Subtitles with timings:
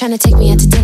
[0.00, 0.79] Trying to take me out to dinner,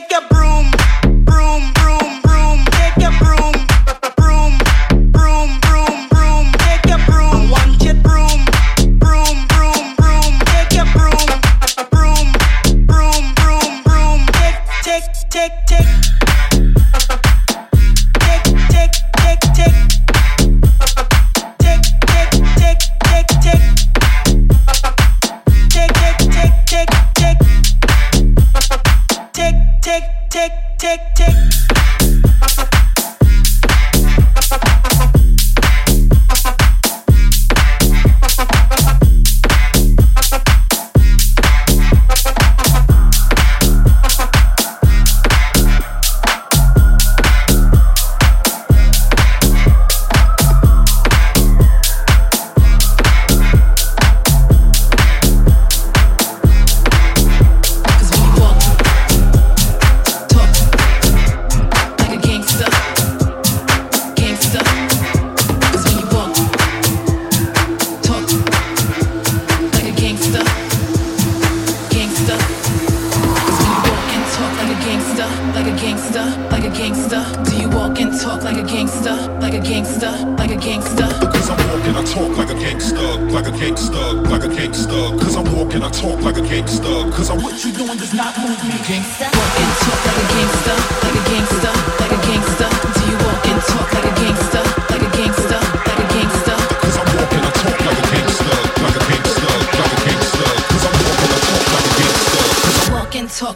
[0.00, 0.79] take a broom.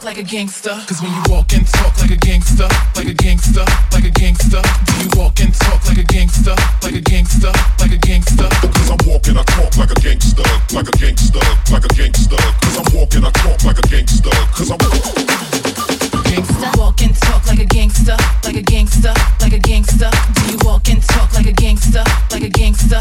[0.05, 0.77] like a gangster.
[0.87, 4.61] Cause when you walk and talk like a gangster, like a gangster, like a gangster.
[4.85, 8.49] Do you walk and talk like a gangster, like a gangster, like a gangster?
[8.61, 10.45] Cause I'm walking, I talk like a gangster,
[10.77, 11.40] like a gangster,
[11.73, 12.37] like a gangster.
[12.37, 14.31] Cause I'm walking, I talk like a gangster.
[14.53, 16.71] Cause I'm gangster.
[16.77, 20.11] Walk and talk like a gangster, like a gangster, like a gangster.
[20.35, 23.01] Do you walk and talk like a gangster, like a gangster?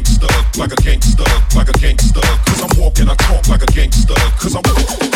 [0.00, 2.20] gangster, like a gangster, like a gangster.
[2.20, 4.14] Cause I'm walking, I talk like a gangster.
[4.38, 5.09] Cause I'm.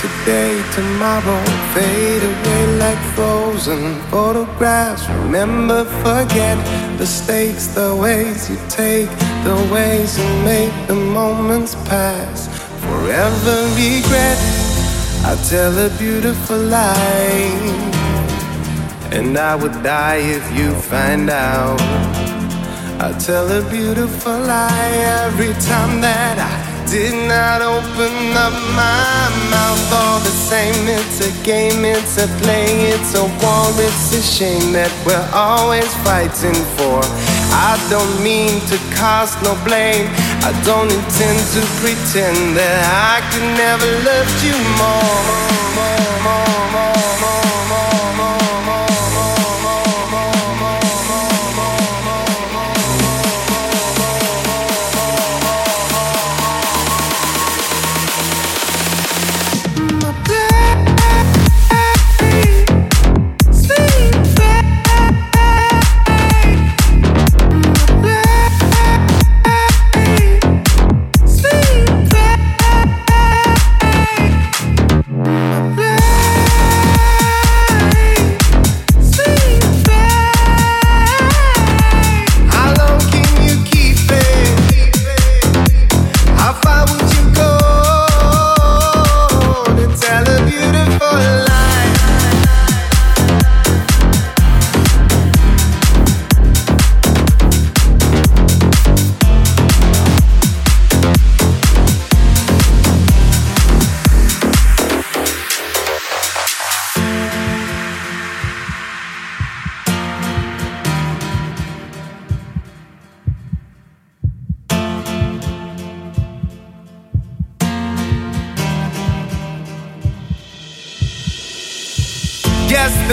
[0.00, 5.08] today, tomorrow fade away like frozen photographs.
[5.08, 6.58] Remember, forget
[6.98, 9.08] the stakes, the ways you take,
[9.44, 12.48] the ways you make the moments pass.
[12.84, 14.38] Forever regret.
[15.22, 17.52] I tell a beautiful lie,
[19.12, 21.80] and I would die if you find out.
[23.00, 24.92] I tell a beautiful lie
[25.24, 26.59] every time that I
[26.90, 29.92] did not open up my mouth.
[29.94, 34.72] All the same, it's a game, it's a play, it's a war, it's a shame
[34.72, 36.98] that we're always fighting for.
[37.54, 40.10] I don't mean to cast no blame,
[40.42, 45.22] I don't intend to pretend that I could never love you more.
[45.78, 46.99] more, more, more, more,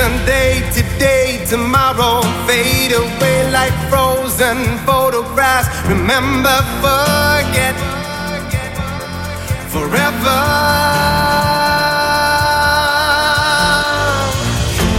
[0.07, 5.67] Yesterday, today, tomorrow fade away like frozen photographs.
[5.85, 7.75] Remember, forget
[9.67, 10.39] forever.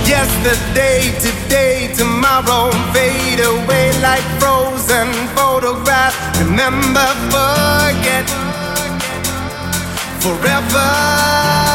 [0.04, 6.16] Yesterday, today, tomorrow fade away like frozen photographs.
[6.38, 8.28] Remember, forget
[10.20, 11.67] forever.